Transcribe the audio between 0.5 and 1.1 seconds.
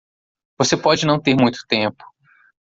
Você pode